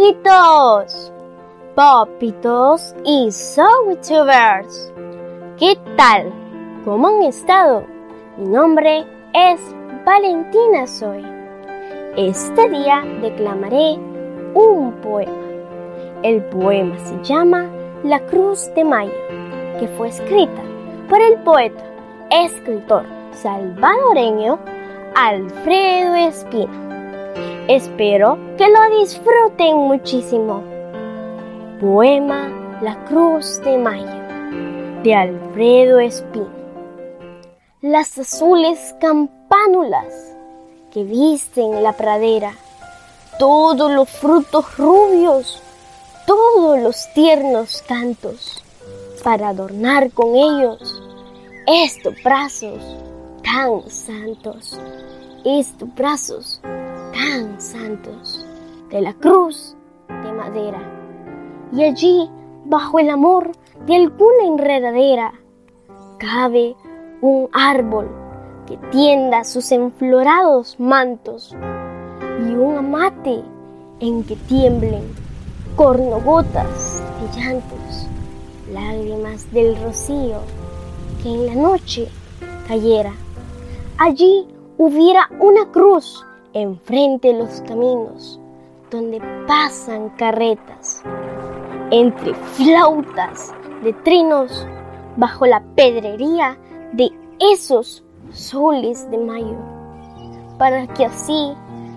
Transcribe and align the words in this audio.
amiguitos, 0.00 1.12
papitos 1.74 2.94
y 3.04 3.30
SoWitubers. 3.30 4.92
¿Qué 5.58 5.78
tal? 5.96 6.32
¿Cómo 6.86 7.08
han 7.08 7.22
estado? 7.24 7.84
Mi 8.38 8.48
nombre 8.48 9.04
es 9.34 9.60
Valentina 10.06 10.86
Soy. 10.86 11.22
Este 12.16 12.70
día 12.70 13.02
declamaré 13.20 13.98
un 14.54 14.92
poema. 15.02 15.32
El 16.22 16.44
poema 16.44 16.96
se 17.00 17.22
llama 17.22 17.68
La 18.02 18.20
Cruz 18.20 18.70
de 18.74 18.84
Mayo, 18.84 19.12
que 19.78 19.86
fue 19.98 20.08
escrita 20.08 20.62
por 21.10 21.20
el 21.20 21.34
poeta, 21.40 21.84
escritor 22.30 23.04
salvadoreño 23.32 24.58
Alfredo 25.14 26.14
Espina. 26.14 26.90
Espero 27.68 28.38
que 28.56 28.68
lo 28.68 28.98
disfruten 29.00 29.76
muchísimo. 29.76 30.62
Poema 31.80 32.78
La 32.82 33.04
Cruz 33.04 33.60
de 33.62 33.78
Mayo 33.78 34.20
de 35.02 35.14
Alfredo 35.14 35.98
Espina. 35.98 36.52
Las 37.80 38.18
azules 38.18 38.94
campánulas 39.00 40.36
que 40.92 41.04
visten 41.04 41.82
la 41.82 41.94
pradera, 41.94 42.52
todos 43.38 43.90
los 43.90 44.10
frutos 44.10 44.76
rubios, 44.76 45.62
todos 46.26 46.78
los 46.80 47.10
tiernos 47.14 47.82
cantos, 47.88 48.62
para 49.24 49.48
adornar 49.48 50.10
con 50.10 50.36
ellos 50.36 51.02
estos 51.66 52.14
brazos 52.22 52.78
tan 53.42 53.88
santos, 53.88 54.78
estos 55.44 55.94
brazos 55.94 56.60
tan 57.20 57.60
santos 57.60 58.46
de 58.88 59.02
la 59.02 59.12
cruz 59.12 59.76
de 60.08 60.32
madera. 60.32 60.80
Y 61.70 61.84
allí, 61.84 62.30
bajo 62.64 62.98
el 62.98 63.10
amor 63.10 63.52
de 63.86 63.96
alguna 63.96 64.44
enredadera, 64.46 65.34
cabe 66.18 66.74
un 67.20 67.48
árbol 67.52 68.08
que 68.66 68.78
tienda 68.90 69.44
sus 69.44 69.70
enflorados 69.70 70.80
mantos 70.80 71.54
y 72.40 72.54
un 72.54 72.78
amate 72.78 73.42
en 74.00 74.24
que 74.24 74.36
tiemblen 74.36 75.02
cornogotas 75.76 77.02
de 77.20 77.40
llantos, 77.40 78.08
lágrimas 78.72 79.50
del 79.52 79.76
rocío 79.82 80.38
que 81.22 81.28
en 81.28 81.46
la 81.46 81.54
noche 81.54 82.08
cayera. 82.66 83.12
Allí 83.98 84.48
hubiera 84.78 85.28
una 85.38 85.70
cruz 85.70 86.24
enfrente 86.52 87.32
los 87.32 87.60
caminos 87.62 88.40
donde 88.90 89.20
pasan 89.46 90.08
carretas, 90.10 91.02
entre 91.90 92.34
flautas 92.34 93.54
de 93.84 93.92
trinos, 93.92 94.66
bajo 95.16 95.46
la 95.46 95.62
pedrería 95.76 96.58
de 96.92 97.10
esos 97.38 98.02
soles 98.32 99.08
de 99.10 99.18
mayo, 99.18 99.56
para 100.58 100.86
que 100.88 101.04
así 101.04 101.52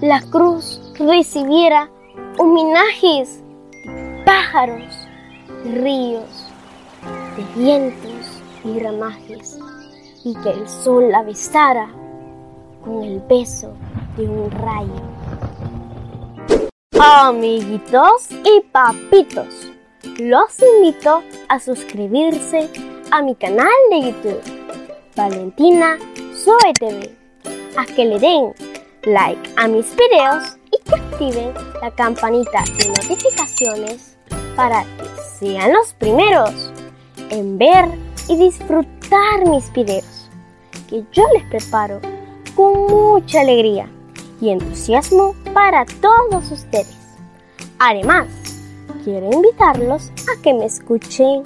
la 0.00 0.20
cruz 0.30 0.92
recibiera 0.98 1.90
homenajes 2.38 3.42
de 3.84 4.22
pájaros, 4.24 5.08
de 5.64 5.72
ríos, 5.72 6.52
de 7.36 7.60
vientos 7.60 8.42
y 8.64 8.78
ramajes, 8.78 9.58
y 10.24 10.34
que 10.36 10.50
el 10.50 10.68
sol 10.68 11.10
la 11.10 11.22
besara 11.22 11.88
con 12.84 13.02
el 13.02 13.20
beso 13.28 13.72
de 14.16 14.28
un 14.28 14.50
rayo. 14.50 14.92
Amiguitos 16.98 18.28
y 18.30 18.60
papitos, 18.72 19.68
los 20.18 20.56
invito 20.62 21.22
a 21.48 21.60
suscribirse 21.60 22.70
a 23.10 23.22
mi 23.22 23.34
canal 23.34 23.68
de 23.90 24.00
YouTube, 24.00 24.40
Valentina 25.14 25.98
Zoe 26.34 26.72
TV, 26.78 27.14
a 27.76 27.84
que 27.84 28.04
le 28.04 28.18
den 28.18 28.54
like 29.04 29.50
a 29.56 29.68
mis 29.68 29.94
videos 29.94 30.58
y 30.72 30.82
que 30.82 30.94
activen 30.94 31.52
la 31.82 31.90
campanita 31.90 32.64
de 32.78 32.88
notificaciones 32.88 34.16
para 34.56 34.82
que 34.82 35.06
sean 35.38 35.72
los 35.72 35.92
primeros 35.94 36.72
en 37.30 37.58
ver 37.58 37.86
y 38.28 38.36
disfrutar 38.36 39.46
mis 39.48 39.70
videos 39.72 40.28
que 40.88 41.04
yo 41.12 41.22
les 41.34 41.44
preparo 41.50 42.00
con 42.54 42.86
mucha 42.86 43.42
alegría 43.42 43.88
y 44.40 44.50
entusiasmo 44.50 45.34
para 45.52 45.84
todos 46.00 46.50
ustedes. 46.50 46.96
Además, 47.78 48.28
quiero 49.04 49.30
invitarlos 49.32 50.10
a 50.32 50.42
que 50.42 50.54
me 50.54 50.66
escuchen 50.66 51.42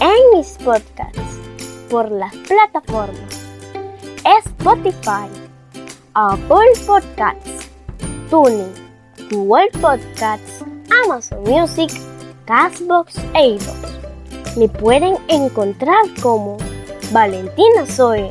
en 0.00 0.38
mis 0.38 0.52
podcasts 0.58 1.20
por 1.88 2.10
las 2.10 2.34
plataformas 2.34 3.46
Spotify, 4.44 5.28
Apple 6.14 6.72
Podcasts, 6.86 7.68
Tuning, 8.28 8.72
Google 9.30 9.70
Podcasts, 9.80 10.64
Amazon 11.04 11.42
Music, 11.44 11.90
Castbox 12.46 13.18
e 13.34 13.50
iVoox. 13.50 14.56
Me 14.56 14.68
pueden 14.68 15.16
encontrar 15.28 16.04
como 16.20 16.56
Valentina 17.12 17.86
Zoe, 17.86 18.28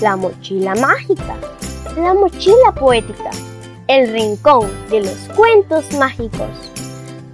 la 0.00 0.16
mochila 0.16 0.74
mágica 0.76 1.36
la 1.96 2.14
mochila 2.14 2.72
poética, 2.78 3.30
el 3.88 4.12
rincón 4.12 4.70
de 4.90 5.00
los 5.00 5.16
cuentos 5.36 5.92
mágicos, 5.94 6.48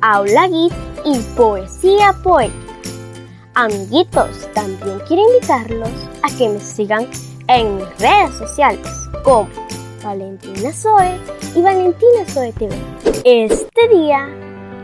aula 0.00 0.48
git 0.48 0.72
y 1.04 1.18
poesía 1.36 2.12
poética. 2.22 2.74
Amiguitos, 3.54 4.48
también 4.54 5.00
quiero 5.06 5.22
invitarlos 5.32 5.90
a 6.22 6.36
que 6.36 6.48
me 6.48 6.60
sigan 6.60 7.08
en 7.48 7.76
mis 7.76 7.98
redes 7.98 8.36
sociales 8.38 8.88
como 9.24 9.48
Valentina 10.04 10.72
Zoe 10.72 11.18
y 11.54 11.62
Valentina 11.62 12.24
Zoe 12.26 12.52
TV. 12.52 12.74
Este 13.24 13.88
día 13.88 14.28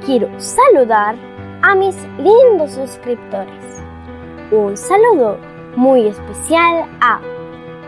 quiero 0.04 0.28
saludar 0.40 1.16
a 1.62 1.74
mis 1.74 1.94
lindos 2.18 2.72
suscriptores. 2.72 3.64
Un 4.50 4.76
saludo 4.76 5.38
muy 5.76 6.06
especial 6.08 6.88
a 7.00 7.20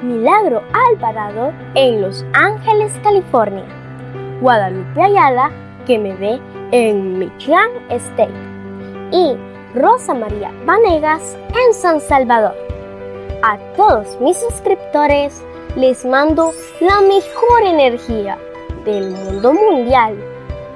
Milagro 0.02 0.62
Alvarado 0.72 1.52
en 1.74 2.02
Los 2.02 2.24
Ángeles, 2.34 2.92
California. 3.02 3.64
Guadalupe 4.40 5.02
Ayala, 5.02 5.50
que 5.86 5.98
me 5.98 6.14
ve 6.14 6.40
en 6.72 7.18
Michigan 7.18 7.70
State. 7.88 8.32
Y 9.10 9.36
Rosa 9.74 10.14
María 10.14 10.52
Vanegas 10.64 11.36
en 11.48 11.74
San 11.74 12.00
Salvador. 12.00 12.54
A 13.42 13.58
todos 13.76 14.20
mis 14.20 14.36
suscriptores 14.36 15.42
les 15.76 16.04
mando 16.04 16.52
la 16.80 17.00
mejor 17.02 17.62
energía 17.62 18.38
del 18.84 19.10
mundo 19.10 19.52
mundial 19.52 20.16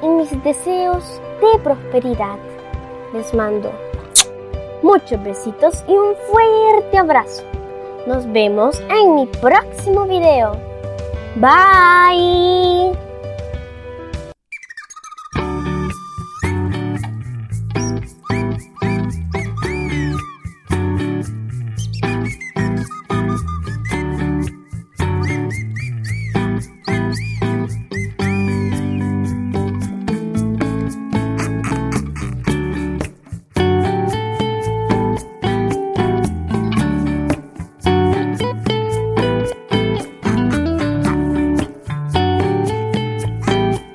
y 0.03 0.09
mis 0.09 0.45
deseos 0.45 1.21
de 1.41 1.59
prosperidad. 1.63 2.39
Les 3.13 3.35
mando 3.35 3.71
muchos 4.83 5.23
besitos 5.23 5.85
y 5.89 5.93
un 5.93 6.15
fuerte 6.31 6.99
abrazo. 6.99 7.43
Nos 8.07 8.31
vemos 8.33 8.81
en 8.89 9.15
mi 9.15 9.27
próximo 9.27 10.07
video. 10.07 10.57
Bye. 11.37 13.10